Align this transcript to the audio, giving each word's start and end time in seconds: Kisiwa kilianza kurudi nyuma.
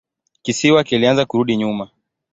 Kisiwa 0.43 0.83
kilianza 0.83 1.25
kurudi 1.25 1.57
nyuma. 1.57 1.89